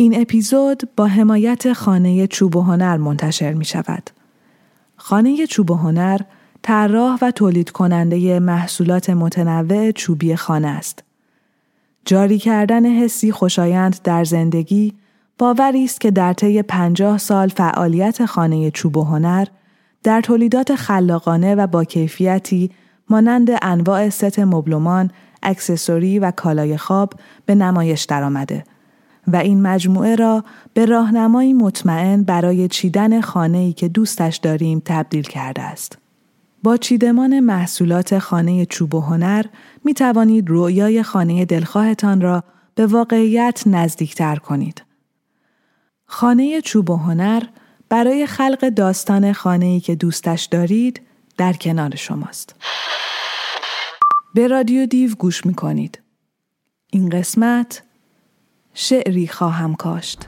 [0.00, 4.10] این اپیزود با حمایت خانه چوب و هنر منتشر می شود.
[4.96, 6.20] خانه چوب و هنر
[6.62, 11.04] طراح و تولید کننده محصولات متنوع چوبی خانه است.
[12.04, 14.94] جاری کردن حسی خوشایند در زندگی
[15.38, 19.46] باوری است که در طی پنجاه سال فعالیت خانه چوب و هنر
[20.02, 22.70] در تولیدات خلاقانه و با کیفیتی
[23.10, 25.10] مانند انواع ست مبلمان،
[25.42, 27.12] اکسسوری و کالای خواب
[27.46, 28.64] به نمایش درآمده
[29.32, 35.62] و این مجموعه را به راهنمایی مطمئن برای چیدن خانه‌ای که دوستش داریم تبدیل کرده
[35.62, 35.98] است.
[36.62, 39.44] با چیدمان محصولات خانه چوب و هنر
[39.84, 44.82] می توانید رویای خانه دلخواهتان را به واقعیت نزدیکتر کنید.
[46.06, 47.42] خانه چوب و هنر
[47.88, 51.02] برای خلق داستان خانه‌ای که دوستش دارید
[51.36, 52.54] در کنار شماست.
[54.34, 56.00] به رادیو دیو گوش می کنید.
[56.90, 57.82] این قسمت
[58.80, 60.26] شعری خواهم کاشت.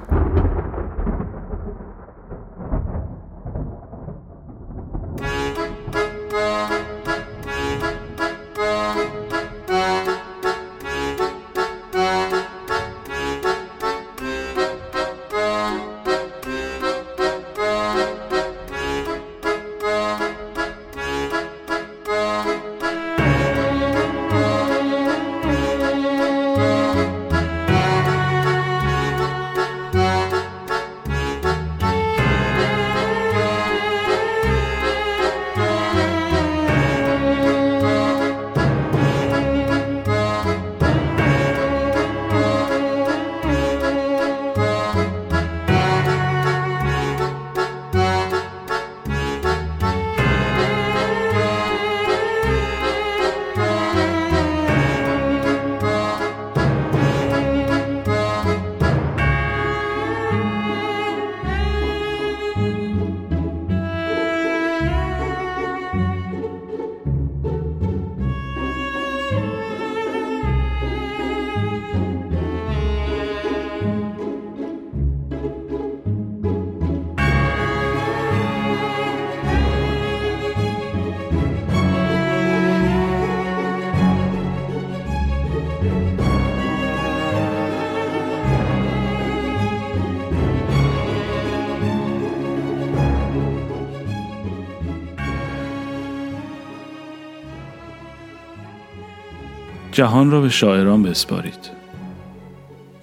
[100.01, 101.71] جهان را به شاعران بسپارید.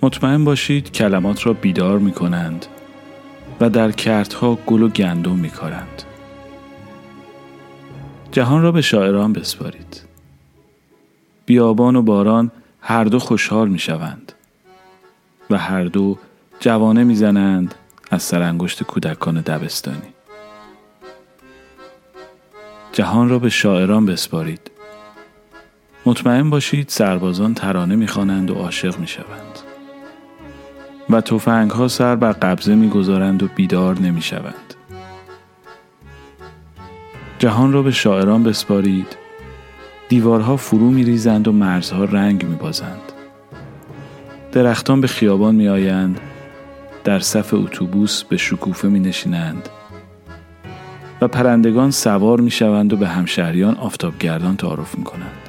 [0.02, 2.66] مطمئن باشید کلمات را بیدار می کنند
[3.60, 6.04] و در کردها گل و گندم می کارند.
[8.32, 10.02] جهان را به شاعران بسپارید.
[11.46, 14.32] بیابان و باران هر دو خوشحال می شوند
[15.50, 16.18] و هر دو
[16.60, 17.76] جوانه می زنند
[18.12, 20.14] از سرانگشت کودکان دبستانی.
[22.92, 24.77] جهان را به شاعران بسپارید.
[26.08, 29.60] مطمئن باشید سربازان ترانه می‌خوانند و عاشق می‌شوند.
[31.10, 34.74] و توفنگ ها سر بر قبضه می‌گذارند و بیدار نمی‌شوند.
[37.40, 39.18] جهان را به شاعران بسپارید.
[40.10, 43.12] دیوارها فرو میریزند و مرزها رنگ میبازند.
[44.52, 46.20] درختان به خیابان میآیند.
[47.04, 49.70] در صف اتوبوس به شکوفه می نشینند
[51.22, 55.47] و پرندگان سوار می شوند و به همشهریان آفتابگردان تعارف می کنند.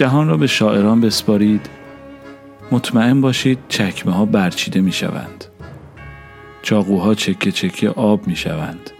[0.00, 1.68] جهان را به شاعران بسپارید.
[2.72, 5.44] مطمئن باشید چکمه ها برچیده می شوند
[6.62, 8.90] چاقوها چکه چکه آب می شوند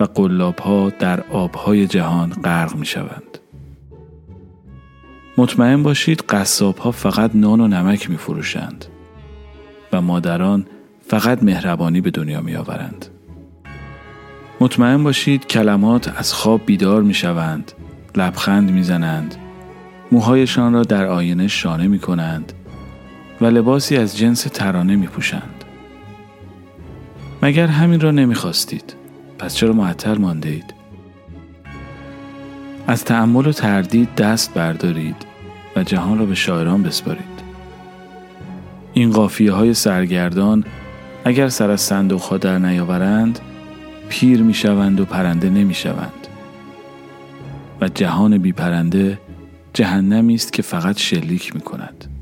[0.00, 3.38] و قلاب ها در آبهای جهان غرق می شوند
[5.38, 8.84] مطمئن باشید قصاب ها فقط نان و نمک می فروشند
[9.92, 10.66] و مادران
[11.06, 13.06] فقط مهربانی به دنیا می آورند.
[14.60, 17.72] مطمئن باشید کلمات از خواب بیدار می شوند
[18.16, 19.36] لبخند می زنند
[20.12, 22.52] موهایشان را در آینه شانه می کنند
[23.40, 25.64] و لباسی از جنس ترانه می پوشند.
[27.42, 28.94] مگر همین را نمی خواستید؟
[29.38, 30.74] پس چرا معطل مانده اید؟
[32.86, 35.16] از تعمل و تردید دست بردارید
[35.76, 37.38] و جهان را به شاعران بسپارید.
[38.92, 40.64] این قافیه های سرگردان
[41.24, 43.38] اگر سر از صندوق ها در نیاورند
[44.08, 46.26] پیر می شوند و پرنده نمی شوند
[47.80, 49.18] و جهان بی پرنده
[49.78, 52.17] جهنمی است که فقط شلیک می کند.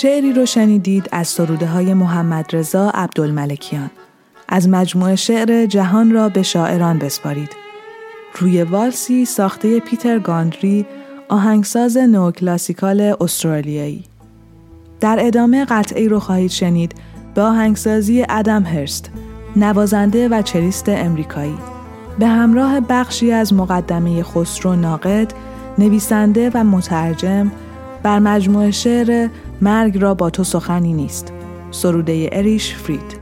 [0.00, 3.90] شعری رو شنیدید از سروده های محمد رضا عبدالملکیان.
[4.48, 7.48] از مجموعه شعر جهان را به شاعران بسپارید.
[8.38, 10.86] روی والسی ساخته پیتر گاندری
[11.28, 14.04] آهنگساز نوکلاسیکال استرالیایی.
[15.00, 16.94] در ادامه قطعی رو خواهید شنید
[17.34, 19.10] به آهنگسازی ادم هرست
[19.56, 21.58] نوازنده و چریست امریکایی.
[22.18, 25.34] به همراه بخشی از مقدمه خسرو ناقد
[25.78, 27.52] نویسنده و مترجم
[28.02, 29.28] بر مجموعه شعر
[29.60, 31.32] مرگ را با تو سخنی نیست.
[31.70, 33.15] سروده اریش فرید.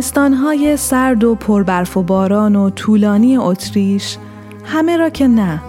[0.00, 4.16] زمستانهای سرد و پربرف و باران و طولانی اتریش
[4.64, 5.62] همه را که نه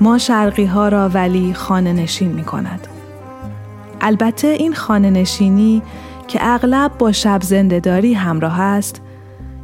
[0.00, 2.86] ما شرقی ها را ولی خانه نشین می کند.
[4.00, 5.82] البته این خانه نشینی
[6.28, 9.02] که اغلب با شب زندهداری همراه است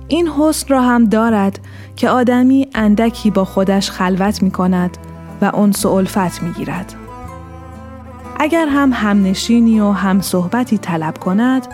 [0.08, 1.58] این حسن را هم دارد
[1.96, 4.96] که آدمی اندکی با خودش خلوت می کند
[5.40, 6.94] و انس و الفت می گیرد.
[8.40, 11.68] اگر هم همنشینی و هم صحبتی طلب کند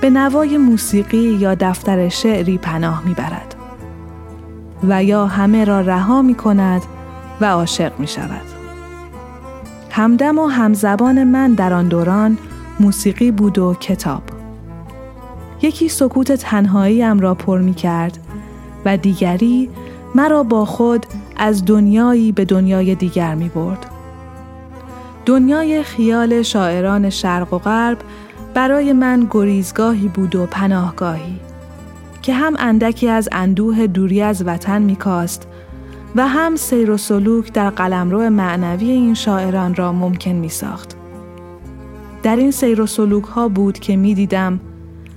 [0.00, 3.54] به نوای موسیقی یا دفتر شعری پناه می‌برد
[4.88, 6.82] و یا همه را رها می کند
[7.40, 8.42] و عاشق می شود.
[9.90, 12.38] همدم و همزبان من در آن دوران
[12.80, 14.22] موسیقی بود و کتاب.
[15.62, 18.18] یکی سکوت تنهاییم را پر می کرد
[18.84, 19.70] و دیگری
[20.14, 21.06] مرا با خود
[21.36, 23.86] از دنیایی به دنیای دیگر می برد.
[25.26, 27.98] دنیای خیال شاعران شرق و غرب
[28.58, 31.40] برای من گریزگاهی بود و پناهگاهی
[32.22, 35.48] که هم اندکی از اندوه دوری از وطن میکاست
[36.16, 40.96] و هم سیر و سلوک در قلمرو معنوی این شاعران را ممکن می ساخت.
[42.22, 44.60] در این سیر و سلوک ها بود که می دیدم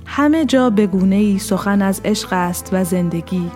[0.05, 3.51] همه جا بگونه ای سخن از عشق است و زندگی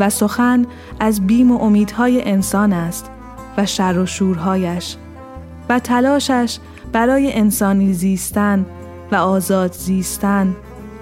[0.00, 0.66] و سخن
[1.00, 3.10] از بیم و امیدهای انسان است
[3.56, 4.96] و شر و شورهایش
[5.68, 6.58] و تلاشش
[6.92, 8.66] برای انسانی زیستن
[9.12, 10.56] و آزاد زیستن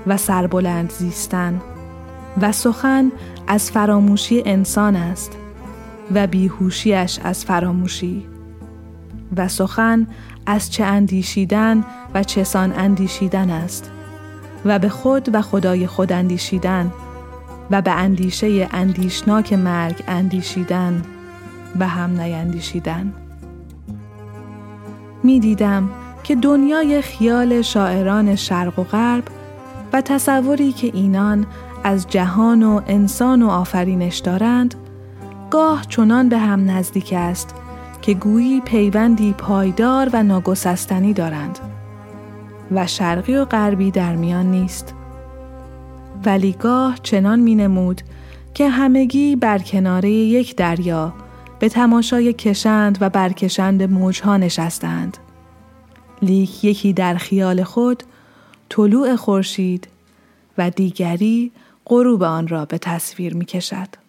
[0.07, 1.61] و سربلند زیستن
[2.41, 3.13] و سخن
[3.47, 5.33] از فراموشی انسان است
[6.15, 8.27] و بیهوشیش از فراموشی
[9.37, 10.07] و سخن
[10.47, 11.85] از چه اندیشیدن
[12.15, 13.91] و چسان اندیشیدن است
[14.65, 16.93] و به خود و خدای خود اندیشیدن
[17.71, 21.03] و به اندیشه اندیشناک مرگ اندیشیدن
[21.79, 23.13] و هم نیندیشیدن.
[25.23, 25.91] می دیدم
[26.29, 29.25] که دنیای خیال شاعران شرق و غرب
[29.93, 31.47] و تصوری که اینان
[31.85, 34.75] از جهان و انسان و آفرینش دارند
[35.51, 37.55] گاه چنان به هم نزدیک است
[38.03, 41.59] که گویی پیوندی پایدار و ناگسستنی دارند
[42.71, 44.95] و شرقی و غربی در میان نیست.
[46.25, 48.03] ولی گاه چنان می نمود
[48.55, 51.13] که همگی بر کناره یک دریا
[51.59, 55.19] به تماشای کشند و برکشند موجها نشستند.
[56.23, 58.03] لیک یکی در خیال خود
[58.69, 59.89] طلوع خورشید
[60.59, 61.53] و دیگری
[61.87, 64.08] غروب آن را به تصویر می کشد.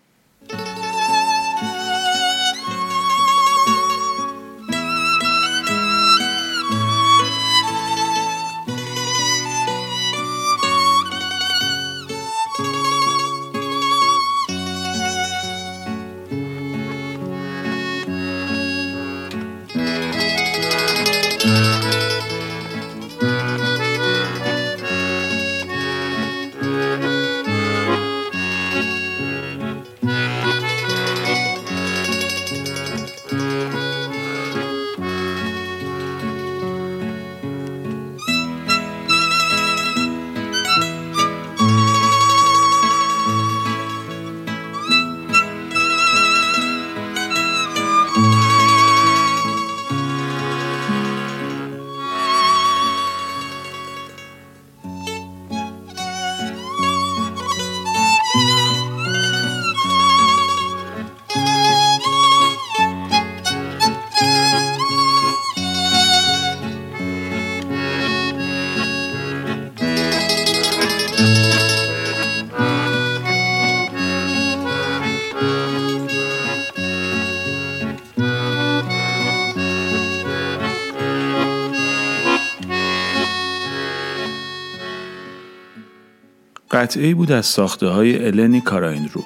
[86.80, 89.24] قطعه بود از ساخته های النی کاراین رو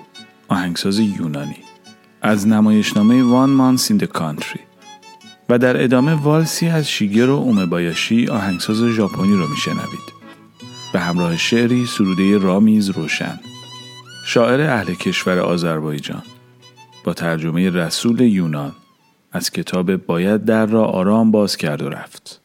[0.47, 1.57] آهنگساز یونانی
[2.21, 4.59] از نمایشنامه وان مانس این کانتری
[5.49, 10.13] و در ادامه والسی از شیگرو اومبایاشی آهنگساز ژاپنی رو میشنوید
[10.93, 13.39] به همراه شعری سروده رامیز روشن
[14.25, 16.23] شاعر اهل کشور آذربایجان
[17.03, 18.71] با ترجمه رسول یونان
[19.31, 22.42] از کتاب باید در را آرام باز کرد و رفت.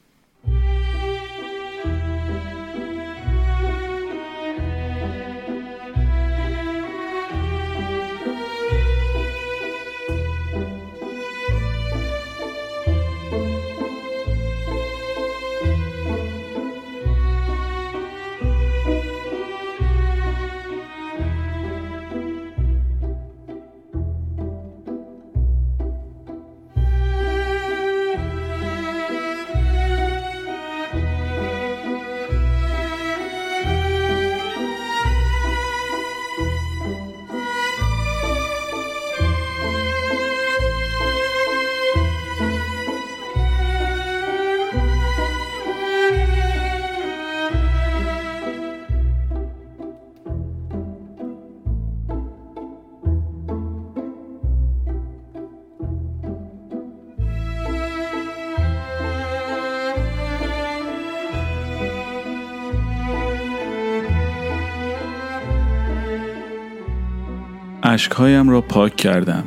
[67.98, 69.44] اشکهایم را پاک کردم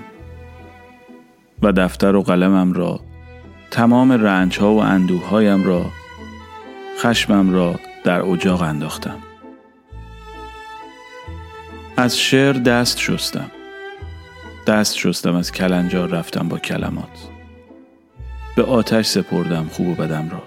[1.62, 3.00] و دفتر و قلمم را
[3.72, 5.86] تمام رنج ها و اندوههایم را
[7.00, 9.18] خشمم را در اجاق انداختم.
[11.98, 13.52] از شعر دست شستم.
[14.68, 17.28] دست شستم از کلنجار رفتم با کلمات.
[18.56, 20.44] به آتش سپردم خوب و بدم را.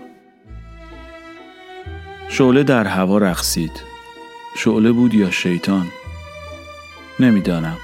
[2.29, 3.83] شعله در هوا رقصید.
[4.57, 5.87] شعله بود یا شیطان؟
[7.21, 7.77] نمی‌دانم.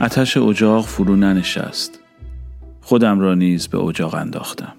[0.00, 2.00] آتش اجاق فرو ننشست.
[2.80, 4.72] خودم را نیز به اجاق انداختم.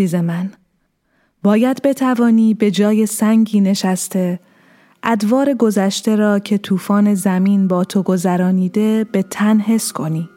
[0.00, 0.50] عزیز من
[1.42, 4.40] باید بتوانی به جای سنگی نشسته
[5.02, 10.28] ادوار گذشته را که طوفان زمین با تو گذرانیده به تن حس کنی.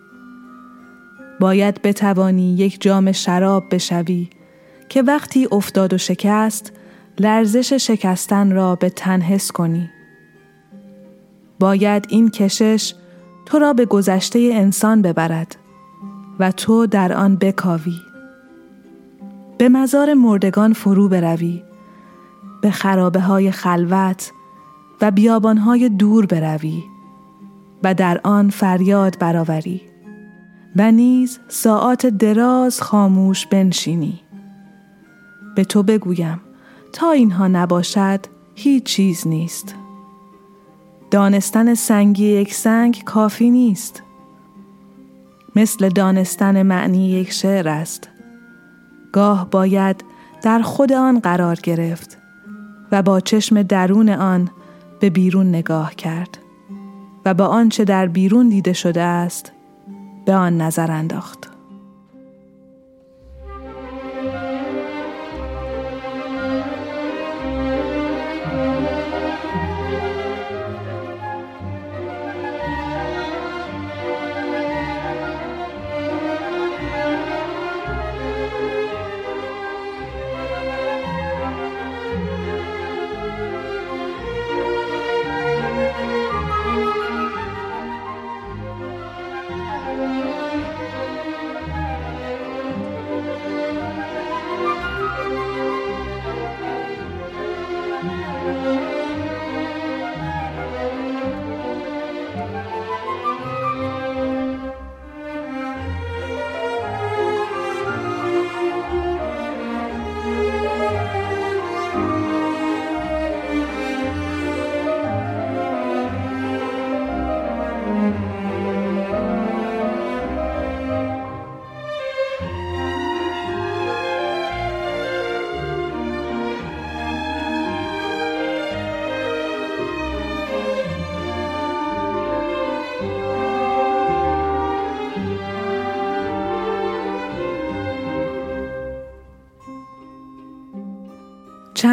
[1.40, 4.30] باید بتوانی یک جام شراب بشوی
[4.90, 6.72] که وقتی افتاد و شکست
[7.20, 9.90] لرزش شکستن را به تن حس کنی.
[11.60, 12.94] باید این کشش
[13.46, 15.56] تو را به گذشته انسان ببرد
[16.40, 18.13] و تو در آن بکاوی.
[19.58, 21.64] به مزار مردگان فرو بروی
[22.62, 24.32] به خرابه های خلوت
[25.02, 26.84] و بیابان های دور بروی
[27.84, 29.82] و در آن فریاد برآوری
[30.76, 34.20] و نیز ساعات دراز خاموش بنشینی.
[35.56, 36.42] به تو بگویم
[36.94, 38.20] تا اینها نباشد
[38.56, 39.76] هیچ چیز نیست.
[41.12, 44.04] دانستن سنگی یک سنگ کافی نیست.
[45.56, 48.10] مثل دانستن معنی یک شعر است.
[49.14, 50.04] گاه باید
[50.42, 52.18] در خود آن قرار گرفت
[52.92, 54.50] و با چشم درون آن
[55.00, 56.38] به بیرون نگاه کرد
[57.26, 59.52] و با آنچه در بیرون دیده شده است
[60.26, 61.53] به آن نظر انداخت.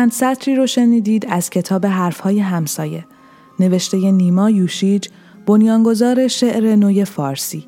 [0.01, 3.05] چند سطری رو شنیدید از کتاب حرفهای همسایه.
[3.59, 5.09] نوشته نیما یوشیج
[5.47, 7.67] بنیانگذار شعر نوی فارسی.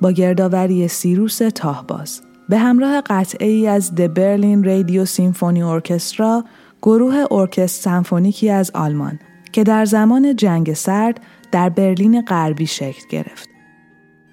[0.00, 2.20] با گردآوری سیروس تاهباز.
[2.48, 6.44] به همراه قطعه ای از د برلین رادیو سیمفونی ارکسترا
[6.82, 9.18] گروه ارکستر سمفونیکی از آلمان
[9.52, 11.20] که در زمان جنگ سرد
[11.52, 13.48] در برلین غربی شکل گرفت.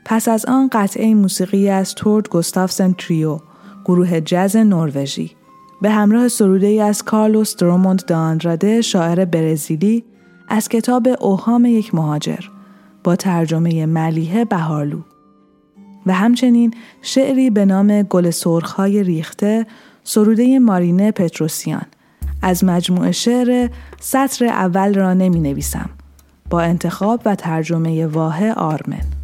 [0.05, 3.39] پس از آن قطعه موسیقی از تورد گستافسن تریو
[3.85, 5.40] گروه جز نروژی.
[5.81, 10.03] به همراه سروده ای از کارلوس دروموند داندراده شاعر برزیلی
[10.47, 12.39] از کتاب اوهام یک مهاجر
[13.03, 15.01] با ترجمه ملیه بهارلو.
[16.05, 19.65] و همچنین شعری به نام گل سرخهای ریخته
[20.03, 21.85] سروده مارینه پتروسیان.
[22.41, 25.89] از مجموعه شعر سطر اول را نمی نویسم
[26.49, 29.20] با انتخاب و ترجمه واه آرمن.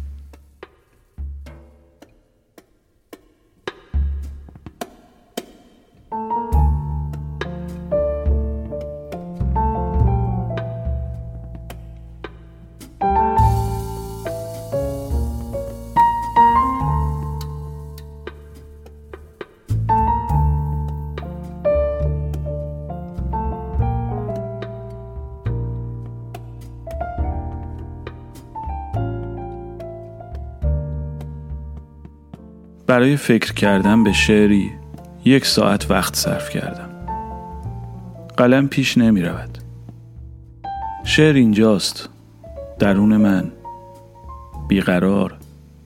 [32.98, 34.70] برای فکر کردن به شعری
[35.24, 36.88] یک ساعت وقت صرف کردم.
[38.36, 39.58] قلم پیش نمی رود.
[41.04, 42.08] شعر اینجاست.
[42.78, 43.52] درون من.
[44.68, 45.34] بیقرار.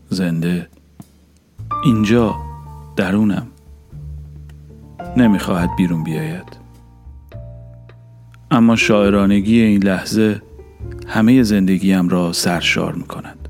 [0.08, 0.68] زنده.
[1.84, 2.36] اینجا
[2.96, 3.46] درونم.
[5.16, 6.56] نمی‌خواهد بیرون بیاید.
[8.50, 10.42] اما شاعرانگی این لحظه
[11.08, 13.41] همه زندگیم را سرشار می کند.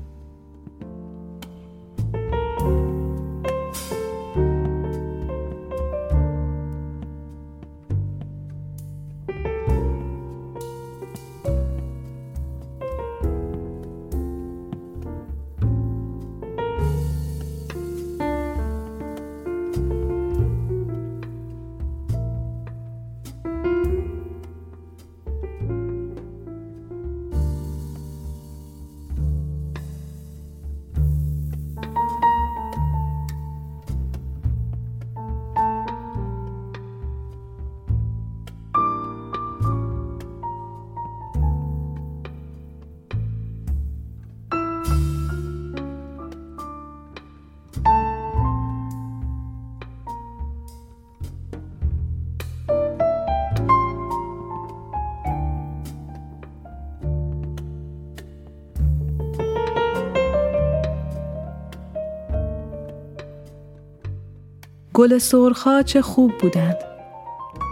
[64.93, 66.77] گل سرخا چه خوب بودند.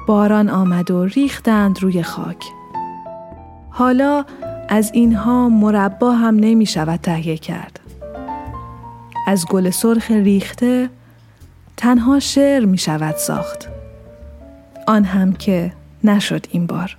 [0.08, 2.46] باران آمد و ریختند روی خاک.
[3.70, 4.26] حالا
[4.70, 7.80] از اینها مربا هم نمی شود تهیه کرد.
[9.28, 10.90] از گل سرخ ریخته
[11.78, 13.68] تنها شعر می شود ساخت.
[14.88, 16.98] آن هم که نشد این بار.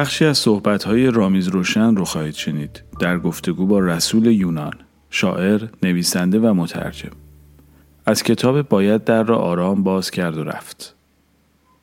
[0.00, 4.72] بخشی از صحبت‌های رامیز روشن رو خواهید شنید در گفتگو با رسول یونان،
[5.10, 7.10] شاعر، نویسنده و مترجم.
[8.06, 10.94] از کتاب باید در را آرام باز کرد و رفت.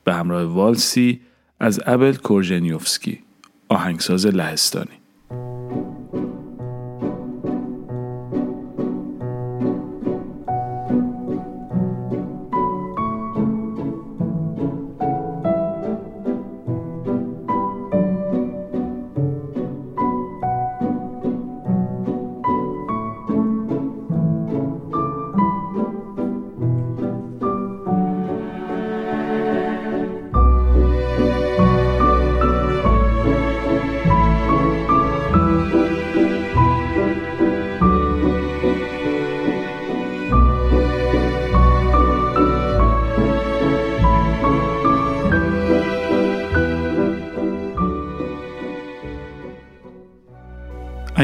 [0.03, 1.21] به همراه والسی
[1.59, 3.19] از ابل کورژنیوفسکی،
[3.69, 4.96] آهنگساز لهستانی.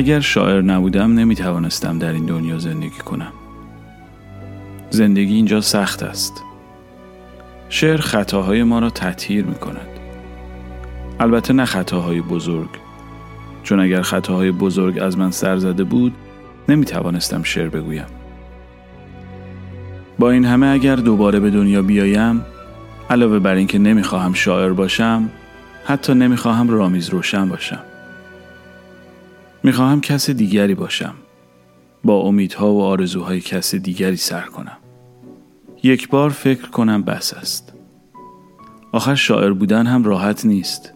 [0.04, 3.34] اگر شاعر نبودم نمی توانستم در این دنیا زندگی کنم.
[4.90, 6.44] زندگی اینجا سخت است.
[7.70, 9.88] شعر خطاهای ما را تطهیر می کند.
[11.20, 12.70] البته نه خطاهای بزرگ.
[13.64, 16.14] چون اگر خطاهای بزرگ از من سر زده بود
[16.70, 18.08] نمی توانستم شعر بگویم.
[20.20, 22.46] با این همه اگر دوباره به دنیا بیایم
[23.10, 25.30] علاوه بر اینکه نمی‌خواهم شاعر باشم
[25.86, 27.93] حتی نمی‌خواهم رامیز روشن باشم
[29.64, 31.14] می‌خواهم کس دیگری باشم.
[32.04, 34.78] با امیدها و آرزوهای کس دیگری سر کنم.
[35.84, 37.74] یک بار فکر کنم بس است.
[38.92, 40.94] آخر شاعر بودن هم راحت نیست.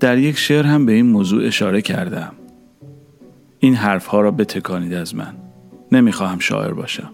[0.00, 2.32] در یک شعر هم به این موضوع اشاره کردم.
[3.58, 5.34] این حرفها را بتکانید از من.
[5.92, 7.10] نمی‌خواهم شاعر باشم.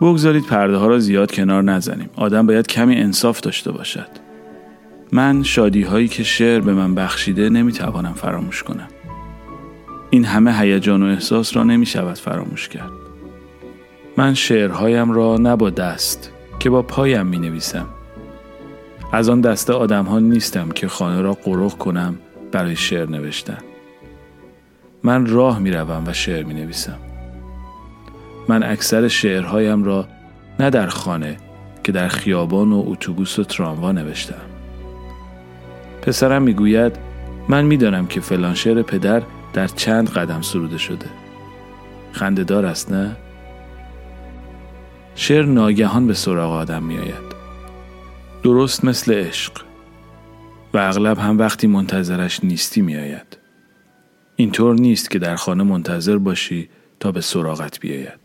[0.00, 2.10] بگذارید پرده ها را زیاد کنار نزنیم.
[2.16, 4.19] آدم باید کمی انصاف داشته باشد.
[5.12, 8.88] من شادی هایی که شعر به من بخشیده نمی‌توانم فراموش کنم.
[10.10, 12.90] این همه هیجان و احساس را نمی شود فراموش کرد.
[14.16, 17.86] من شعرهایم را نه با دست که با پایم می نویسم
[19.12, 22.18] از آن دسته آدم ها نیستم که خانه را قروق کنم
[22.52, 23.58] برای شعر نوشتن.
[25.02, 26.98] من راه می روم و شعر می نویسم
[28.48, 30.08] من اکثر شعرهایم را
[30.60, 31.36] نه در خانه
[31.84, 34.49] که در خیابان و اتوبوس و تراموا نوشتم.
[36.02, 36.96] پسرم می‌گوید
[37.48, 41.06] من می‌دانم که فلان شعر پدر در چند قدم سروده شده.
[42.12, 43.16] خندهدار است نه؟
[45.14, 47.30] شعر ناگهان به سراغ آدم میآید.
[48.42, 49.52] درست مثل عشق.
[50.74, 53.38] و اغلب هم وقتی منتظرش نیستی میآید.
[54.36, 56.68] اینطور نیست که در خانه منتظر باشی
[57.00, 58.19] تا به سراغت بیاید.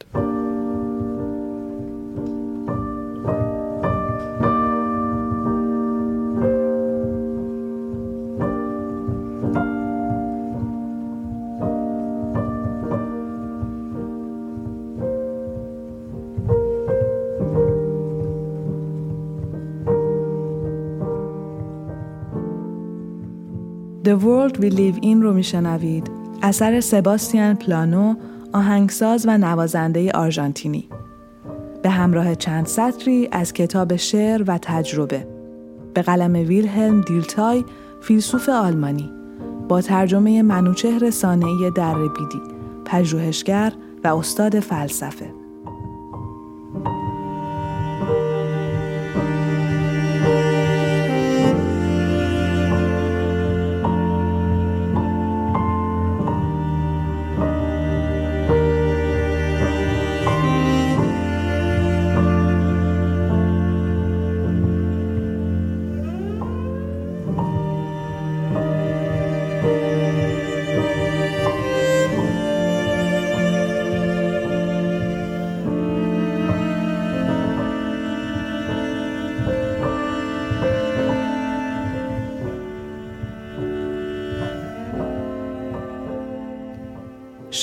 [24.06, 26.12] The World We Live In رو میشنوید.
[26.42, 28.16] اثر سباستیان پلانو
[28.54, 30.90] آهنگساز و نوازنده آرژانتینی.
[31.84, 35.28] به همراه چند سطری از کتاب شعر و تجربه.
[35.94, 37.64] به قلم ویلهلم دیلتای
[38.02, 39.12] فیلسوف آلمانی.
[39.68, 42.42] با ترجمه منوچهر سانعی در بیدی
[42.86, 45.45] پژوهشگر و استاد فلسفه.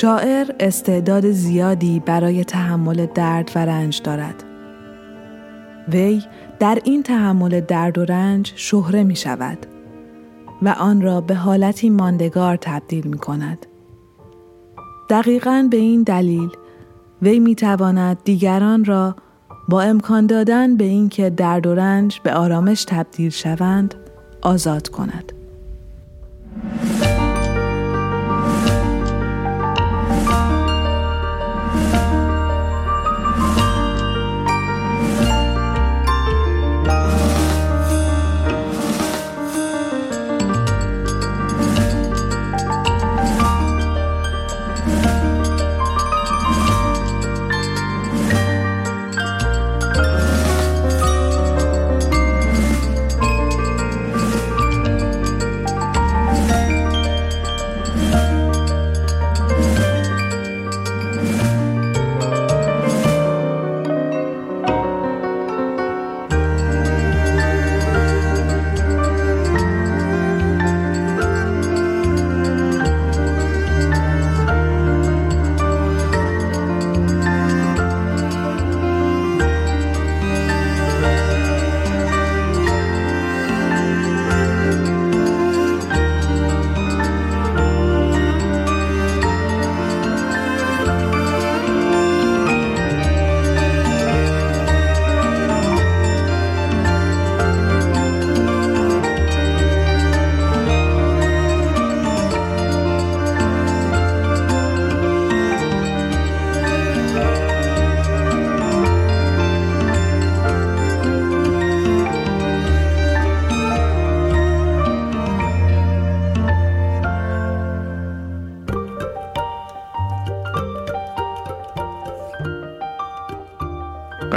[0.03, 4.45] شاعر استعداد زیادی برای تحمل درد و رنج دارد.
[5.88, 6.23] وی
[6.59, 9.59] در این تحمل درد و رنج شهره می شود
[10.62, 13.67] و آن را به حالتی ماندگار تبدیل می کند.
[15.11, 16.49] دقیقا به این دلیل
[17.23, 19.17] وی می تواند دیگران را
[19.69, 23.95] با امکان دادن به اینکه درد و رنج به آرامش تبدیل شوند
[24.43, 25.41] آزاد کند.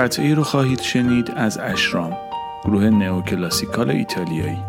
[0.05, 2.17] قطعی رو خواهید شنید از اشرام
[2.63, 4.63] گروه نئوکلاسیکال ایتالیایی.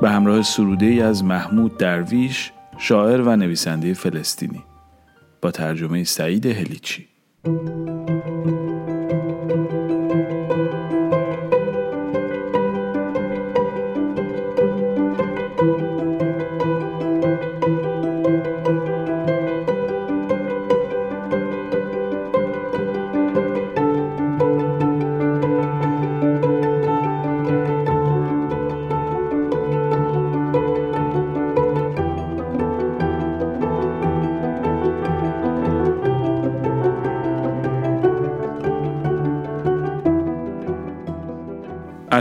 [0.00, 4.64] به همراه سروده ای از محمود درویش شاعر و نویسنده فلسطینی.
[5.42, 7.13] با ترجمه سعید هلیچی.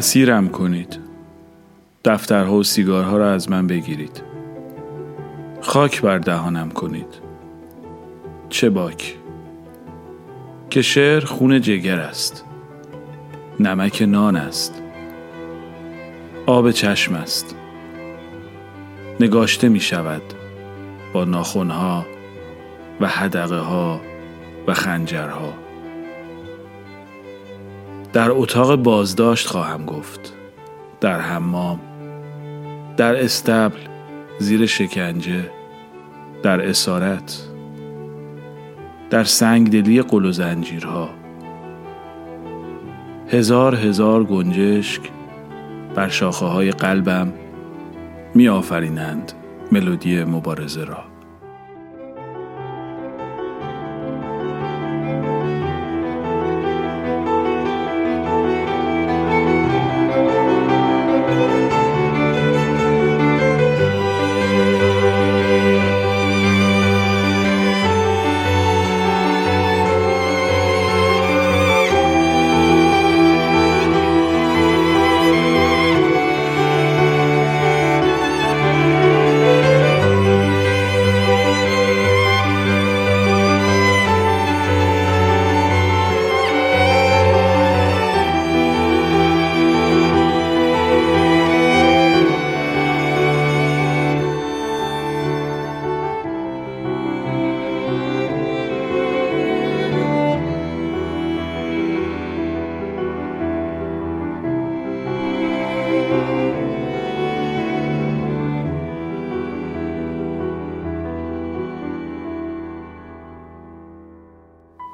[0.03, 0.99] اسیرم کنید.
[2.05, 4.23] دفترها و سیگارها را از من بگیرید.
[5.61, 7.07] خاک بر دهانم کنید.
[8.49, 9.17] چه باک؟
[10.69, 12.45] که شعر خون جگر است.
[13.59, 14.81] نمک نان است.
[16.45, 17.55] آب چشم است.
[19.19, 20.21] نگاشته می شود
[21.13, 22.05] با ناخونها
[23.01, 24.01] و حدقه ها
[24.67, 25.62] و خنجرها.
[28.13, 30.33] در اتاق بازداشت خواهم گفت.
[31.01, 31.79] در حمام
[32.97, 33.79] در استبل
[34.39, 35.49] زیر شکنجه
[36.43, 37.41] در اسارت
[39.09, 41.09] در سنگدلی قل و زنجیرها.
[43.27, 45.01] هزار هزار گنجشک
[45.95, 47.33] بر شاخه های قلبم
[48.35, 49.31] می آفرینند
[49.71, 51.12] ملودی مبارزه را.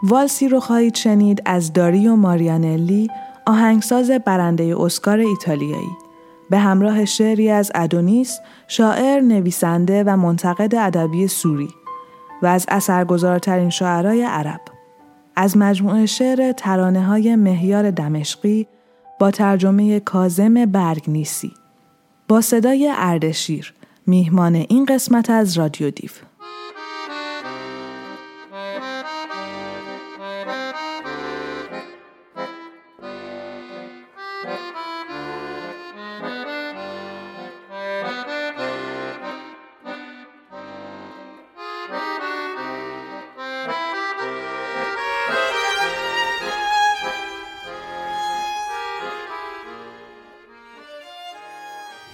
[0.10, 3.10] والسی رو خواهید شنید از داریو ماریانلی
[3.46, 5.98] آهنگساز برنده اسکار ایتالیایی.
[6.50, 11.70] به همراه شعری از ادونیس شاعر نویسنده و منتقد ادبی سوری
[12.42, 14.62] و از اثرگذارترین شاعرای عرب.
[15.36, 18.68] از مجموعه شعر ترانه های مهیار دمشقی
[19.20, 21.52] با ترجمه کازم برگنیسی.
[22.28, 23.74] با صدای اردشیر
[24.08, 26.29] میهمان این قسمت از رادیو دیو.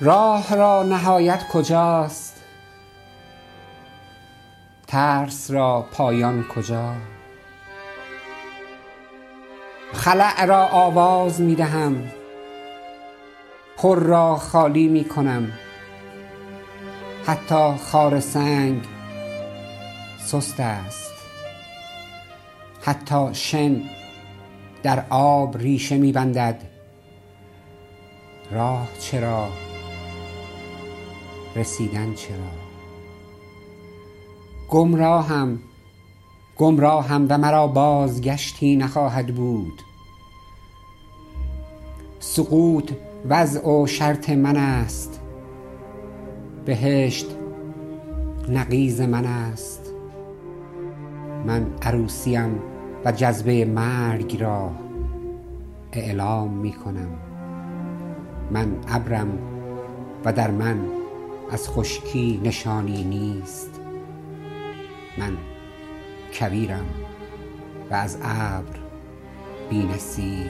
[0.06, 2.44] راه را نهایت کجاست؟
[4.88, 6.94] ترس را پایان کجا؟
[9.94, 12.12] خلع را آواز می دهم.
[13.78, 15.52] پر را خالی می کنم.
[17.28, 18.86] حتی خار سنگ
[20.26, 21.14] سست است.
[22.82, 23.82] حتی شن
[24.84, 26.62] در آب ریشه می بندد.
[28.52, 29.50] راه چرا
[31.56, 32.38] رسیدن چرا؟
[34.70, 35.60] گمراهم
[36.58, 39.82] گمراهم و مرا بازگشتی نخواهد بود.
[42.20, 42.92] سقوط
[43.30, 45.22] وضع و شرط من است.
[46.66, 47.28] بهشت
[48.50, 49.94] نقیز من است.
[51.46, 52.60] من عروسیم
[53.06, 54.72] و جذبه مرگ را
[55.92, 57.10] اعلام می کنم.
[58.52, 59.40] من ابرم
[60.26, 60.80] و در من
[61.52, 63.80] از خشکی نشانی نیست.
[65.18, 65.38] من
[66.40, 66.86] کبیرم
[67.92, 68.80] و از ابر
[69.70, 70.46] بینسی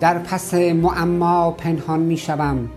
[0.00, 2.68] در پس معما پنهان می شوم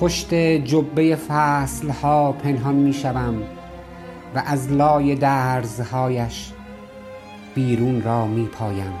[0.00, 3.42] پشت جبه فصل ها پنهان می شوم
[4.34, 6.52] و از لای درزهایش
[7.54, 8.92] بیرون را می پایم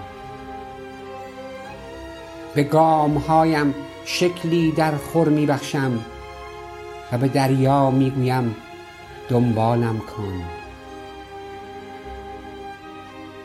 [2.58, 6.04] به گامهایم شکلی در خور می بخشم
[7.12, 8.56] و به دریا می گویم
[9.28, 10.42] دنبالم کن.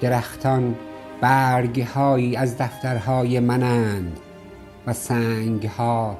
[0.01, 0.75] درختان
[1.21, 4.19] برگهایی از دفترهای منند
[4.87, 6.17] و سنگها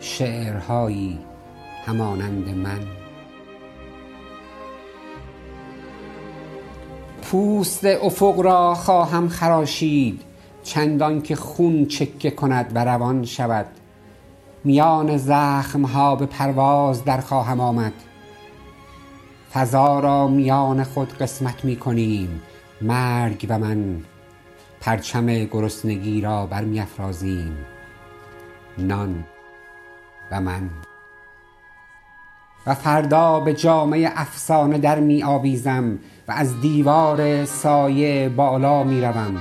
[0.00, 1.18] شعرهایی
[1.86, 2.80] همانند من.
[7.22, 10.27] پوست افق را خواهم خراشید.
[10.68, 13.66] چندان که خون چکه کند و روان شود.
[14.64, 17.92] میان زخمها به پرواز در خواهم آمد.
[19.54, 22.42] فضا را میان خود قسمت می کنیم
[22.82, 23.96] مرگ و من.
[24.80, 27.56] پرچم گرسنگی را برمیافرازیم.
[28.78, 29.24] نان
[30.30, 30.70] و من.
[32.66, 39.38] و فردا به جامعه افسانه در می آویزم و از دیوار سایه بالا می روم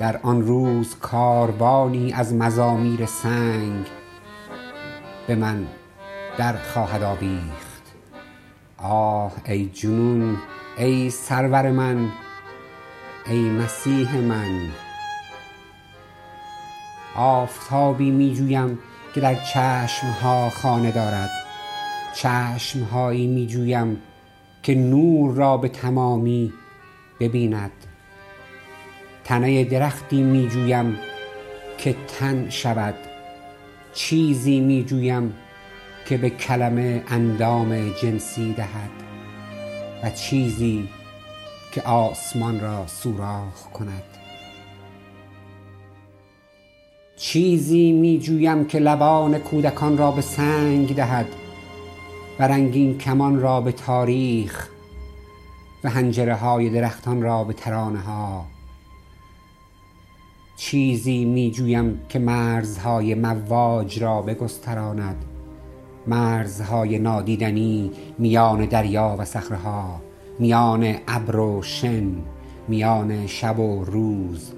[0.00, 3.86] در آن روز کاروانی از مزامیر سنگ
[5.26, 5.66] به من
[6.38, 7.82] در خواهد آویخت.
[8.78, 10.36] آه ای جنون
[10.78, 12.08] ای سرور من
[13.26, 14.68] ای مسیح من.
[17.16, 18.78] آفتابی می جویم
[19.14, 21.30] که در چشمها خانه دارد.
[22.14, 24.02] چشمهایی می جویم
[24.62, 26.52] که نور را به تمامی
[27.20, 27.79] ببیند.
[29.30, 30.98] تنه درختی می جویم
[31.78, 32.94] که تن شود.
[33.92, 35.34] چیزی می جویم
[36.06, 38.90] که به کلمه اندام جنسی دهد
[40.02, 40.88] و چیزی
[41.72, 44.02] که آسمان را سوراخ کند.
[47.16, 51.26] چیزی می جویم که لبان کودکان را به سنگ دهد
[52.38, 54.68] و رنگین کمان را به تاریخ
[55.84, 58.59] و هنجره های درختان را به ترانه ها
[60.60, 65.24] چیزی می جویم که مرزهای مواج را بگستراند.
[66.06, 70.00] مرزهای نادیدنی میان دریا و صخرهها
[70.38, 72.12] میان ابر و شن
[72.68, 74.52] میان شب و روز.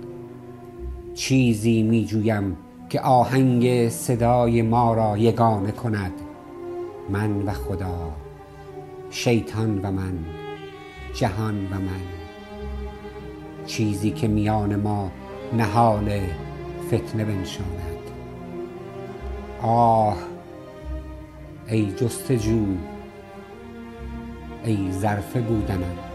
[1.14, 2.56] چیزی می جویم
[2.88, 6.12] که آهنگ صدای ما را یگانه کند.
[7.10, 8.12] من و خدا
[9.10, 10.18] شیطان و من
[11.14, 12.02] جهان و من.
[13.66, 15.10] چیزی که میان ما
[15.52, 16.20] نهال
[16.88, 18.02] فتنه بنشاند.
[19.62, 20.16] آه
[21.68, 22.66] ای جستجو
[24.64, 26.11] ای ظرف بودنم.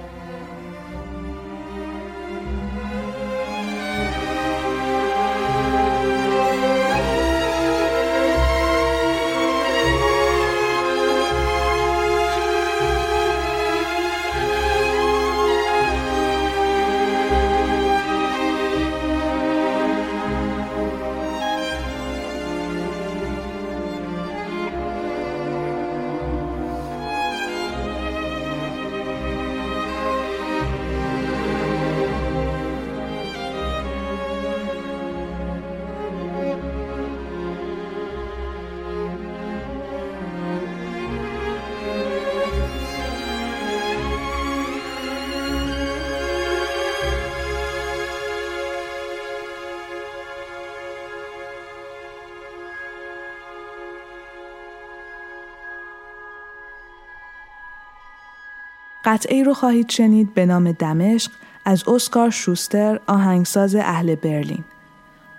[59.18, 61.32] قطعه رو خواهید شنید به نام دمشق
[61.66, 64.64] از اسکار شوستر آهنگساز اهل برلین.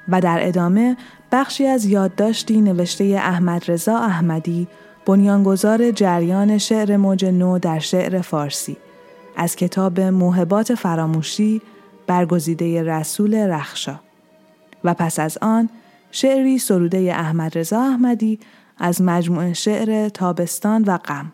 [0.08, 0.96] و در ادامه
[1.32, 4.68] بخشی از یادداشتی نوشته احمد رضا احمدی
[5.06, 8.76] بنیانگذار جریان شعر موج نو در شعر فارسی
[9.36, 11.62] از کتاب موهبات فراموشی
[12.06, 14.00] برگزیده رسول رخشا.
[14.84, 15.68] و پس از آن
[16.10, 18.40] شعری سروده احمد رضا احمدی
[18.78, 21.32] از مجموعه شعر تابستان و غم.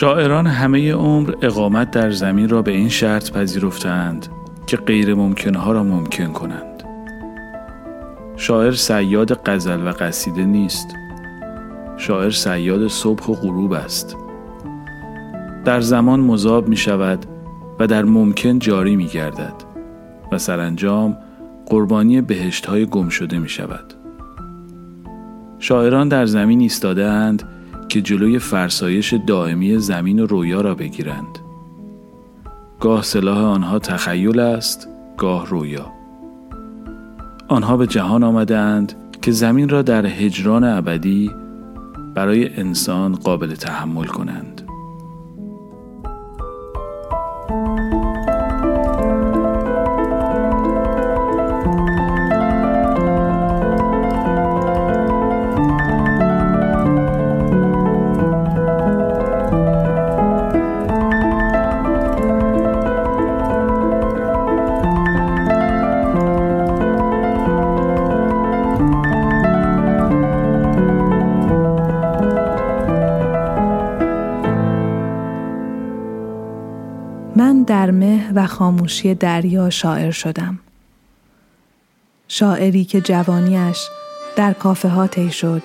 [0.00, 4.28] شاعران همه عمر اقامت در زمین را به این شرط پذیرفتند
[4.66, 6.82] که غیر ممکنها را ممکن کنند.
[8.36, 10.86] شاعر سیاد قزل و قصیده نیست.
[11.96, 14.16] شاعر سیاد صبح و غروب است
[15.64, 17.26] در زمان مذاب می شود
[17.78, 19.54] و در ممکن جاری می گردد
[20.32, 21.16] و سرانجام
[21.66, 23.94] قربانی بهشت های گم شده می شود.
[25.58, 27.42] شاعران در زمین ایستاده اند
[27.90, 31.38] که جلوی فرسایش دائمی زمین و رویا را بگیرند.
[32.80, 35.92] گاه سلاح آنها تخیل است، گاه رویا.
[37.48, 41.30] آنها به جهان آمده اند که زمین را در هجران ابدی
[42.14, 44.59] برای انسان قابل تحمل کنند.
[78.34, 80.58] و خاموشی دریا شاعر شدم.
[82.28, 83.88] شاعری که جوانیش
[84.36, 85.62] در کافه ها طی شد،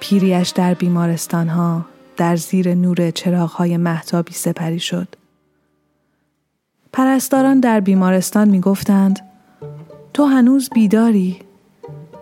[0.00, 1.84] پیریش در بیمارستان ها
[2.16, 5.08] در زیر نور چراغ های محتابی سپری شد.
[6.92, 9.20] پرستاران در بیمارستان می گفتند
[10.14, 11.38] تو هنوز بیداری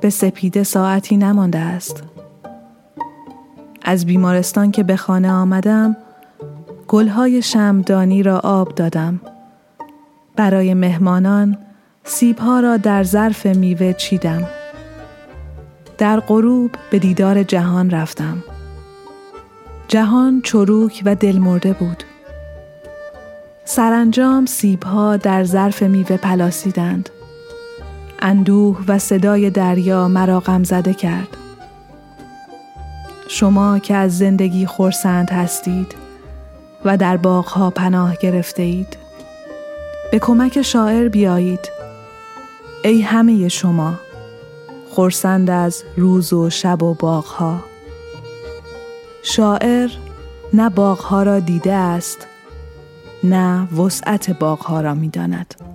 [0.00, 2.02] به سپیده ساعتی نمانده است.
[3.82, 5.96] از بیمارستان که به خانه آمدم
[6.88, 9.20] گلهای شمدانی را آب دادم.
[10.40, 11.58] برای مهمانان
[12.04, 14.48] سیبها را در ظرف میوه چیدم.
[15.98, 18.42] در غروب به دیدار جهان رفتم.
[19.88, 22.04] جهان چروک و دلمرده بود.
[23.64, 27.10] سرانجام سیبها در ظرف میوه پلاسیدند.
[28.22, 31.36] اندوه و صدای دریا مرا غم زده کرد.
[33.28, 35.94] شما که از زندگی خورسند هستید
[36.84, 38.99] و در باغها پناه گرفته اید.
[40.10, 41.70] به کمک شاعر بیایید.
[42.84, 43.94] ای همه شما
[44.90, 47.64] خورسند از روز و شب و باغها.
[49.22, 49.90] شاعر
[50.52, 52.26] نه باغها را دیده است
[53.24, 55.69] نه وسعت باغها را می‌داند.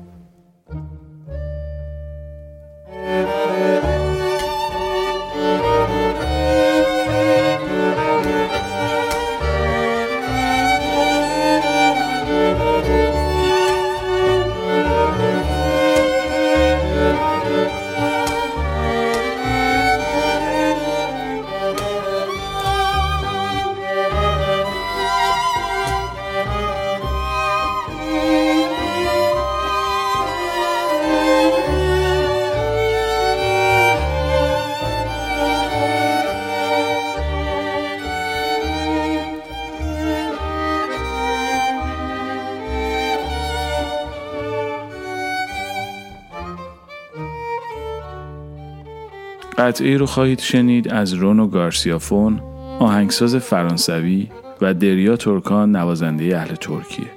[49.66, 52.40] قطعه رو خواهید شنید از رونو گارسیافون
[52.80, 54.30] آهنگساز فرانسوی
[54.62, 57.12] و دریا ترکان نوازنده اهل ترکیه.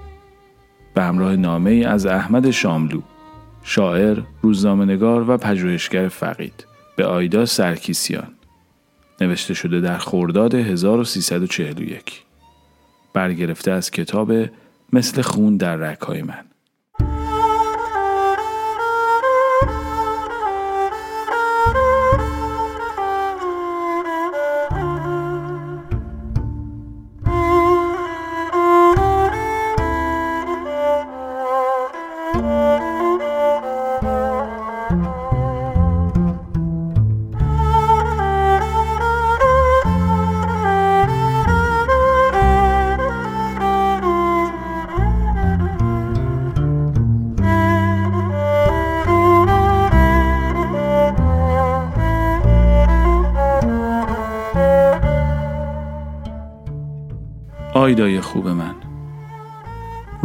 [0.94, 3.00] به همراه نامه ای از احمد شاملو
[3.62, 8.34] شاعر، روزنامه‌نگار و پژوهشگر فقید به آیدا سرکیسیان.
[9.20, 12.22] نوشته شده در خرداد 1341
[13.14, 14.32] برگرفته از کتاب
[14.92, 16.47] مثل خون در رکای من.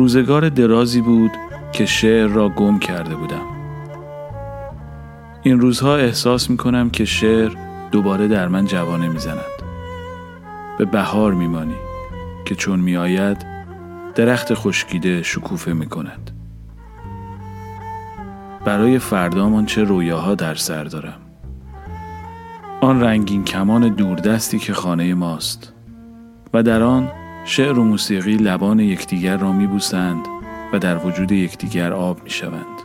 [0.04, 1.32] روزگار درازی بود
[1.72, 3.46] که شعر را گم کرده بودم
[5.44, 7.52] این روزها احساس می کنم که شعر
[7.92, 9.38] دوباره در من جوانه می زند.
[10.78, 11.76] به بهار میمانی
[12.46, 13.46] که چون می آید
[14.16, 16.32] درخت خشکیده شکوفه می کند.
[18.66, 21.20] برای فردامان چه رویاها در سر دارم.
[22.82, 25.74] آن رنگین کمان دوردستی که خانه ماست
[26.54, 27.12] و در آن
[27.46, 30.26] شعر و موسیقی لبان یکدیگر را میبوسند
[30.74, 32.82] و در وجود یکدیگر آب می‌شوند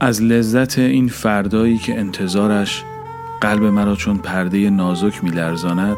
[0.00, 2.84] از لذت این فردایی که انتظارش
[3.40, 5.96] قلب مرا چون پرده نازک میلرزاند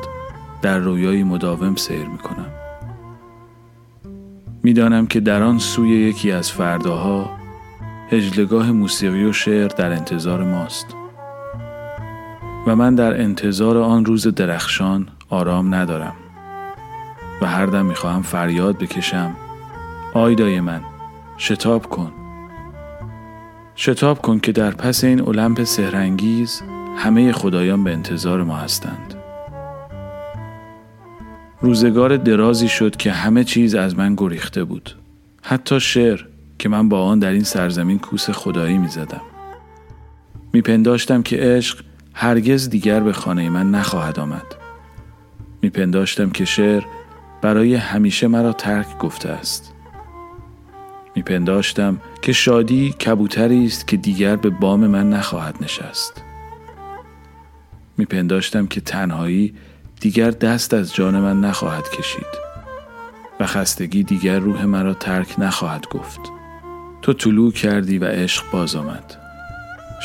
[0.63, 2.51] در رویایی مداوم سیر می کنم.
[4.63, 7.31] می‌دانم که در آن سوی یکی از فرداها
[8.11, 10.87] هجلگاه موسیقی و شعر در انتظار ماست
[12.67, 16.15] و من در انتظار آن روز درخشان آرام ندارم
[17.43, 19.37] و هر دم می‌خواهم فریاد بکشم.
[20.15, 20.81] آیدای من
[21.39, 22.13] شتاب کن.
[23.77, 26.63] شتاب کن که در پس این المپ سهرنگیز
[26.97, 29.15] همه خدایان به انتظار ما هستند.
[31.61, 34.97] روزگار درازی شد که همه چیز از من گریخته بود.
[35.43, 36.21] حتی شعر
[36.59, 39.21] که من با آن در این سرزمین کوس خدایی می زدم
[41.23, 44.47] که عشق هرگز دیگر به خانه من نخواهد آمد.
[45.63, 46.83] می پنداشتم که شعر
[47.45, 49.73] برای همیشه مرا ترک گفته است.
[51.17, 56.23] می پنداشتم که شادی کبوتری است که دیگر به بام من نخواهد نشست.
[57.99, 59.55] می پنداشتم که تنهایی
[60.01, 62.45] دیگر دست از جان من نخواهد کشید
[63.41, 66.21] و خستگی دیگر روح مرا ترک نخواهد گفت.
[67.03, 69.17] تو طلوع کردی و عشق باز آمد.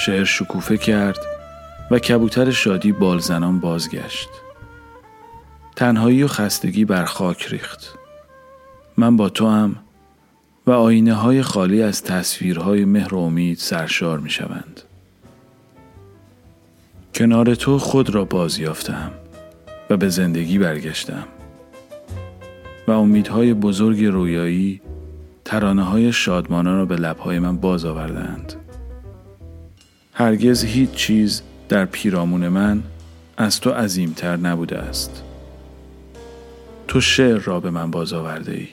[0.06, 1.20] شعر شکوفه کرد
[1.92, 4.30] و کبوتر شادی بالزنان بازگشت.
[5.76, 7.94] تنهایی و خستگی بر خاک ریخت
[8.98, 9.76] من با تو هم
[10.68, 14.82] و آینه های خالی از تصویرهای مهر و امید سرشار می شوند.
[17.14, 19.12] کنار تو خود را باز یافتم
[19.90, 21.28] و به زندگی برگشتم
[22.88, 24.82] و امیدهای بزرگ رویایی
[25.46, 28.54] ترانه های شادمانان را به لبهای من باز آوردند.
[30.14, 32.84] هرگز هیچ چیز در پیرامون من
[33.38, 35.24] از تو عظیمتر نبوده است.
[36.90, 38.68] تو شعر را به من باز آورده ای.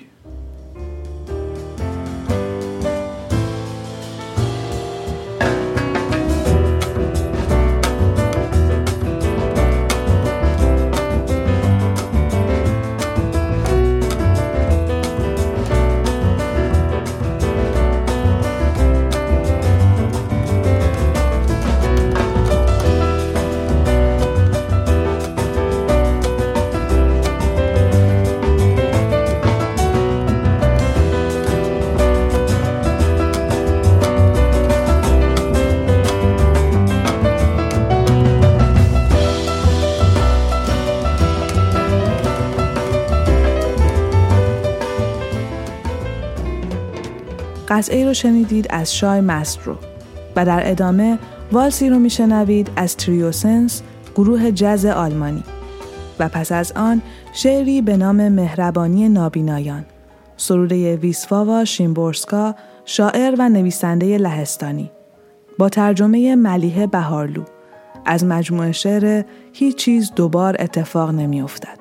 [47.76, 49.76] قطعه رو شنیدید از شای مسترو
[50.36, 51.18] و در ادامه
[51.52, 53.82] والسی رو میشنوید از تریوسنس
[54.14, 55.42] گروه جز آلمانی.
[56.18, 57.02] و پس از آن
[57.32, 59.84] شعری به نام مهربانی نابینایان.
[60.36, 62.54] سروده ویسفاوا شیمبورسکا
[62.84, 64.90] شاعر و نویسنده لهستانی.
[65.58, 67.42] با ترجمه ملیه بهارلو.
[68.06, 69.22] از مجموعه شعر
[69.52, 71.75] هیچ چیز دوبار اتفاق نمیافتد.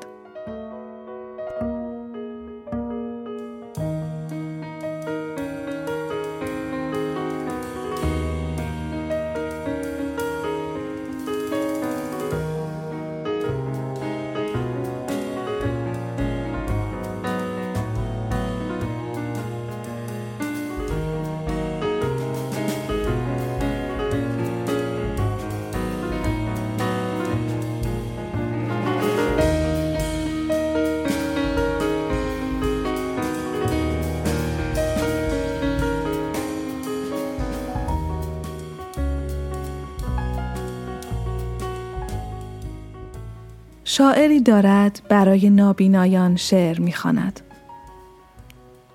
[43.97, 47.39] شاعری دارد برای نابینایان شعر می‌خواند.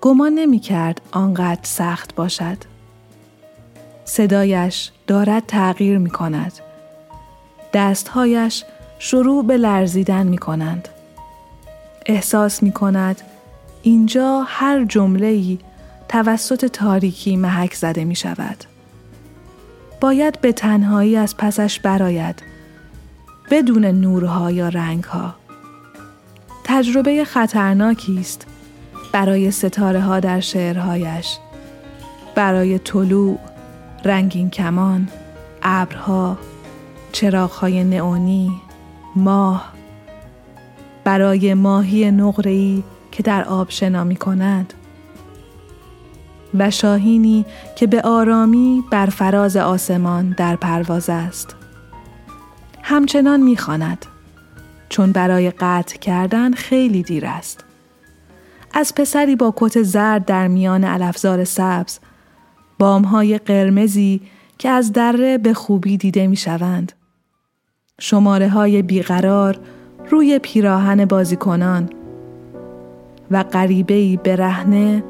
[0.01, 2.57] گمان نمی کرد آنقدر سخت باشد.
[4.05, 6.53] صدایش دارد تغییر می کند.
[7.73, 8.63] دستهایش
[8.99, 10.87] شروع به لرزیدن می کنند.
[12.05, 13.21] احساس می کند
[13.81, 15.57] اینجا هر جمله
[16.09, 18.63] توسط تاریکی محک زده می شود.
[20.01, 22.50] باید به تنهایی از پسش براید
[23.51, 25.35] بدون نورها یا رنگها.
[26.63, 28.47] تجربه خطرناکی است
[29.11, 31.37] برای ستاره ها در شعرهایش.
[32.35, 33.39] برای طلوع
[34.05, 35.07] رنگین کمان
[35.63, 36.37] ابرها
[37.11, 38.51] چراغهای نئونی
[39.15, 39.73] ماه.
[41.03, 44.73] برای ماهی نقره‌ای که در آب شنا می کند
[46.53, 47.45] و شاهینی
[47.75, 51.55] که به آرامی بر فراز آسمان در پرواز است.
[52.83, 54.05] همچنان می‌خواند
[54.89, 57.65] چون برای قطع کردن خیلی دیر است.
[58.73, 61.99] از پسری با کت زرد در میان علفزار سبز،
[62.79, 64.21] بامهای قرمزی
[64.57, 66.91] که از دره به خوبی دیده می شوند.
[67.99, 69.59] شماره های بیقرار
[70.09, 71.89] روی پیراهن بازیکنان
[73.31, 75.03] و غریبه‌ای برهنه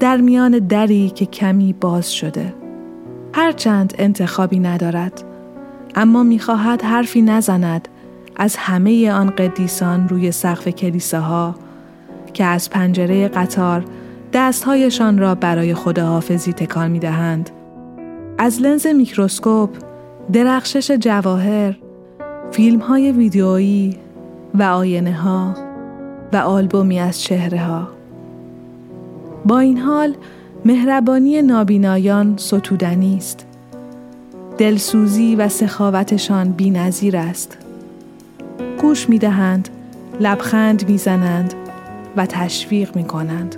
[0.00, 2.54] در میان دری که کمی باز شده.
[3.34, 5.24] هرچند انتخابی ندارد
[5.94, 7.88] اما می‌خواهد حرفی نزند
[8.36, 11.54] از همه آن قدیسان روی سقف کلیساها
[12.32, 13.84] که از پنجره قطار
[14.32, 17.50] دستهایشان را برای خداحافظی تکان می دهند.
[18.38, 19.70] از لنز میکروسکوپ،
[20.32, 21.76] درخشش جواهر،
[22.50, 23.96] فیلم های ویدیویی
[24.54, 25.54] و آینه ها
[26.32, 27.88] و آلبومی از چهره ها.
[29.44, 30.14] با این حال
[30.64, 33.46] مهربانی نابینایان ستودنی است.
[34.58, 37.56] دلسوزی و سخاوتشان بینظیر است.
[38.80, 39.68] گوش می دهند،
[40.20, 41.54] لبخند می زنند
[42.16, 43.56] و تشویق می کنند.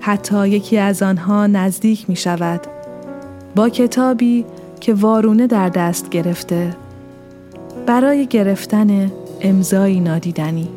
[0.00, 2.60] حتی یکی از آنها نزدیک می شود
[3.54, 4.44] با کتابی
[4.80, 6.76] که وارونه در دست گرفته
[7.86, 10.68] برای گرفتن امضایی نادیدنی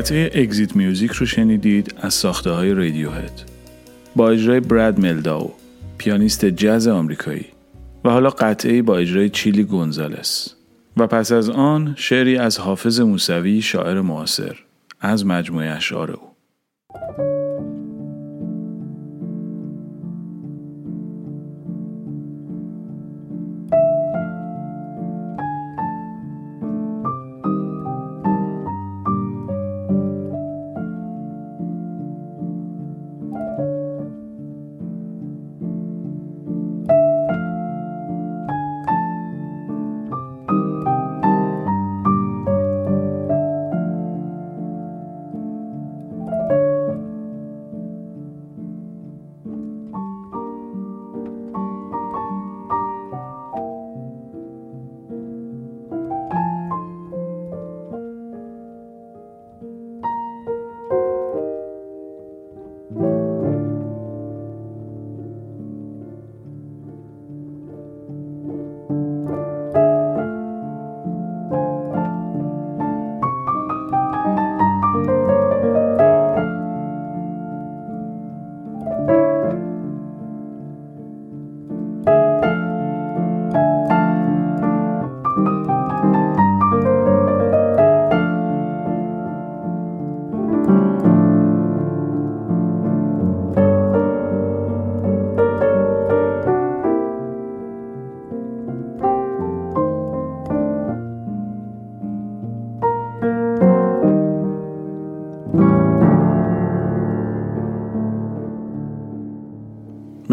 [0.00, 3.42] قطعه اگزیت میوزیک رو شنیدید از ساخته های رادیو هد
[4.16, 5.54] با اجرای براد ملداو
[5.98, 7.46] پیانیست جز آمریکایی.
[8.04, 10.54] و حالا قطعه با اجرای چیلی گونزالس.
[10.96, 14.56] و پس از آن شعری از حافظ موسوی شاعر معاصر
[15.00, 16.29] از مجموعه اشعار او.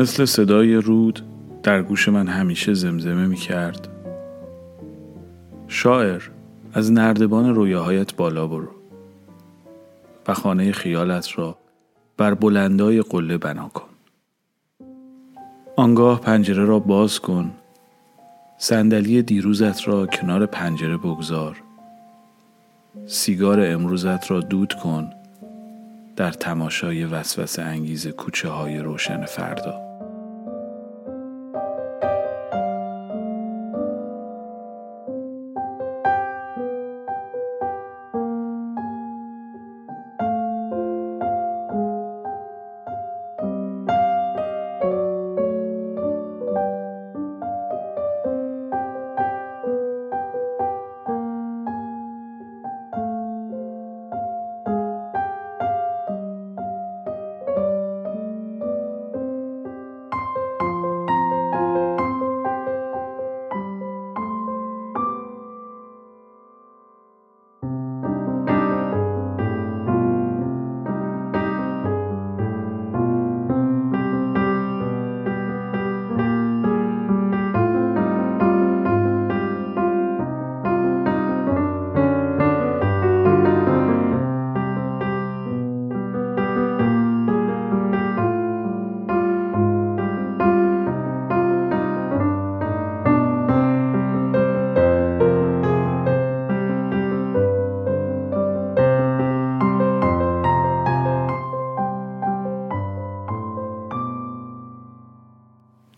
[0.08, 1.22] مثل صدای رود
[1.64, 3.88] در گوش من همیشه زمزمه می کرد
[5.68, 6.22] شاعر
[6.74, 8.70] از نردبان رویاهایت بالا برو.
[10.28, 11.58] و خانه خیالت را
[12.18, 13.90] بر بلندای قله بنا کن.
[15.76, 17.52] آنگاه پنجره را باز کن.
[18.58, 21.64] صندلی دیروزت را کنار پنجره بگذار.
[23.06, 25.10] سیگار امروزت را دود کن.
[26.16, 29.87] در تماشای وسوسه انگیز کوچه های روشن فردا.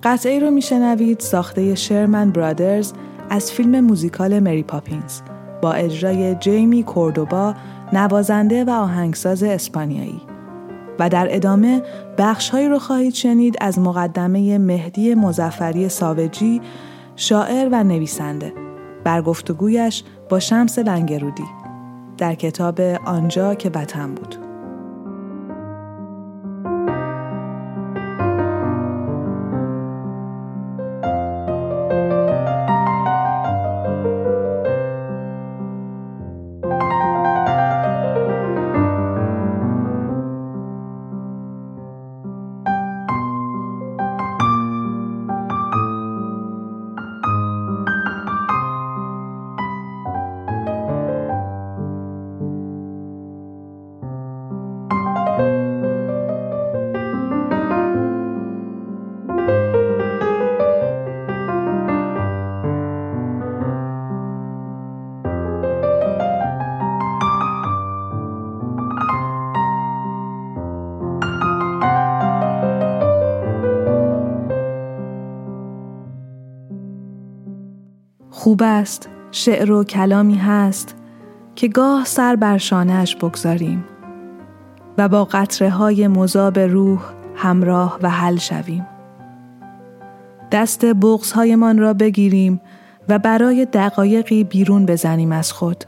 [0.09, 2.93] قطعه رو میشنوید ساخته شرمن برادرز
[3.29, 5.21] از فیلم موزیکال مری پاپینز
[5.61, 7.53] با اجرای جیمی کوردوبا
[7.93, 10.21] نوازنده و آهنگساز اسپانیایی.
[10.99, 11.81] و در ادامه
[12.17, 16.61] بخشهایی رو خواهید شنید از مقدمه مهدی مزفری ساوجی
[17.15, 18.53] شاعر و نویسنده.
[19.03, 21.45] بر گفتگویش با شمس لنگرودی.
[22.17, 24.15] در کتاب آنجا که وطن
[78.49, 80.95] خوب است شعر و کلامی هست
[81.55, 83.85] که گاه سر بر شانهش بگذاریم
[84.97, 87.01] و با قطره های مذاب روح
[87.35, 88.87] همراه و حل شویم.
[90.51, 92.61] دست بغز هایمان را بگیریم
[93.09, 95.83] و برای دقایقی بیرون بزنیم از خود.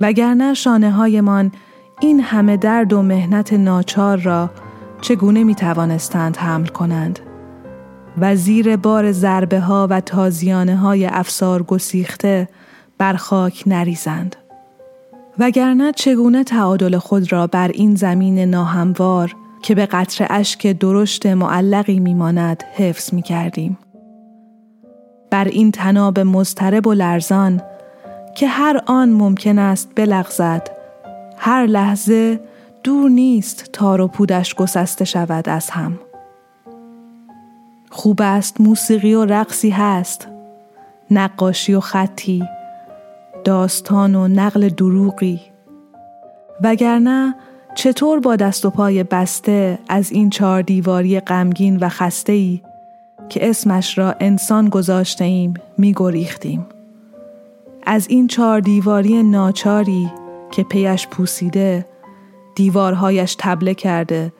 [0.00, 1.52] وگرنه شانه هایمان
[2.00, 4.50] این همه درد و مهنت ناچار را
[5.00, 7.18] چگونه می توانستند حمل کنند؟
[8.18, 12.48] و زیر بار ضربه ها و تازیانه های افسار گسیخته
[12.98, 14.36] بر خاک نریزند.
[15.38, 22.00] وگرنه چگونه تعادل خود را بر این زمین ناهموار که به قطر اشک درشت معلقی
[22.00, 23.78] میماند حفظ می کردیم.
[25.30, 27.62] بر این تناب مضطرب و لرزان
[28.36, 30.70] که هر آن ممکن است بلغزد
[31.38, 32.40] هر لحظه
[32.84, 35.98] دور نیست تار و پودش گسسته شود از هم
[37.90, 40.28] خوب است موسیقی و رقصی هست
[41.10, 42.44] نقاشی و خطی
[43.44, 45.40] داستان و نقل دروغی
[46.62, 47.34] وگرنه
[47.74, 52.60] چطور با دست و پای بسته از این چهار دیواری غمگین و خسته ای
[53.28, 56.66] که اسمش را انسان گذاشته ایم می گریختیم.
[57.86, 60.12] از این چهار دیواری ناچاری
[60.50, 61.86] که پیش پوسیده
[62.54, 64.32] دیوارهایش تبله کرده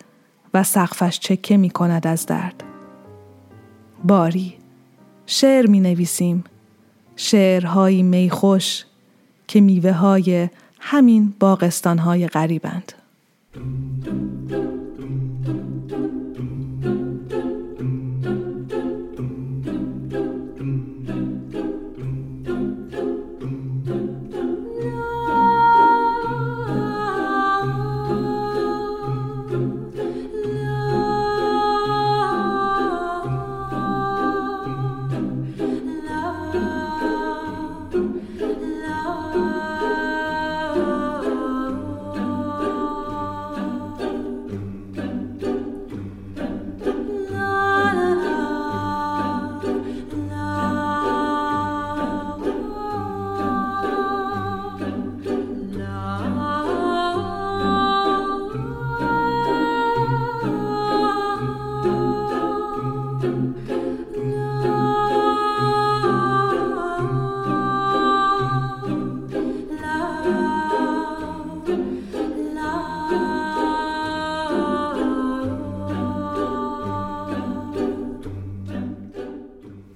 [0.54, 2.65] و سقفش چکه می کند از درد.
[4.04, 4.54] باری
[5.26, 6.44] شعر می نویسیم
[7.16, 8.84] شعرهایی میخوش
[9.48, 10.48] که میوه های
[10.80, 12.92] همین باغستان های غریبند.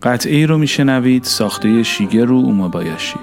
[0.02, 3.18] قطعه ای رو میشنوید ساخته شیگرو اومابایاشی.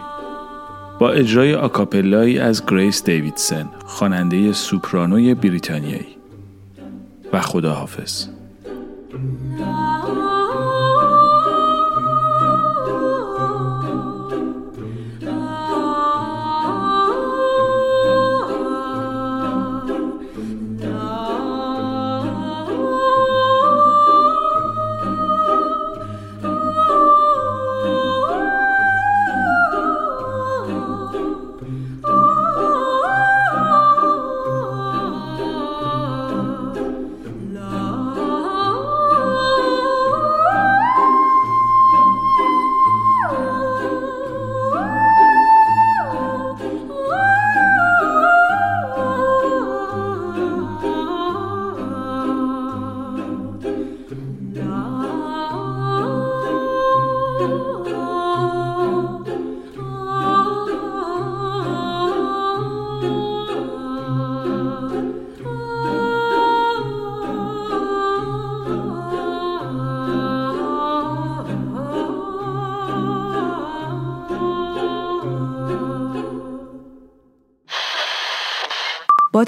[1.00, 6.18] با اجرای آکاپلایی از گریس دیویدسن خواننده سوپرانوی بریتانیایی.
[7.34, 8.28] و خداحافظ.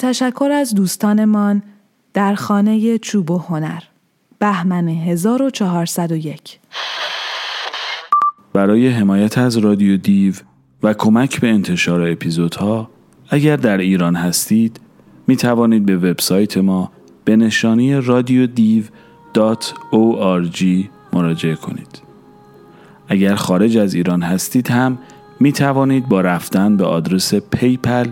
[0.01, 1.63] تشکر از دوستانمان
[2.13, 3.83] در خانه چوب و هنر
[4.39, 6.59] بهمن 1401
[8.53, 10.33] برای حمایت از رادیو دیو
[10.83, 12.89] و کمک به انتشار اپیزودها
[13.29, 14.79] اگر در ایران هستید
[15.27, 16.91] می توانید به وبسایت ما
[17.25, 18.83] به نشانی رادیو دیو
[21.13, 22.01] مراجعه کنید.
[23.07, 24.97] اگر خارج از ایران هستید هم
[25.39, 28.09] می توانید با رفتن به آدرس paypal.me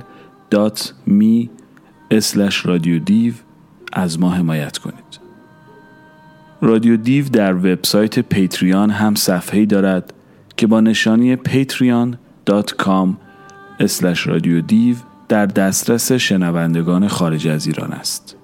[2.64, 3.34] رادیو دیو
[3.94, 5.20] از ما حمایت کنید.
[6.62, 10.14] رادیو دیو در وبسایت پیتریان هم صفحه‌ای دارد
[10.58, 13.08] که با نشانی patreon.com
[14.26, 14.96] رادیو دیو
[15.30, 18.36] در دسترس شنوندگان خارج از ایران است.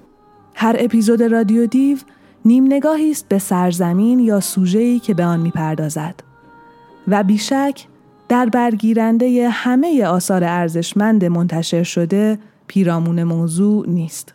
[0.55, 1.97] هر اپیزود رادیو دیو
[2.45, 6.15] نیم نگاهی است به سرزمین یا سوژه‌ای که به آن می‌پردازد
[7.07, 7.85] و بیشک
[8.29, 14.33] در برگیرنده همه آثار ارزشمند منتشر شده پیرامون موضوع نیست.